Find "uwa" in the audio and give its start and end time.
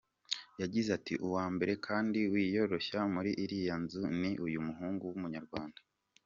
1.27-1.45